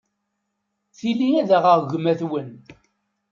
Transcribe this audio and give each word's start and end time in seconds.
Tili 0.97 1.29
ad 1.41 1.49
aɣeɣ 1.57 1.79
gma-twen. 1.89 2.49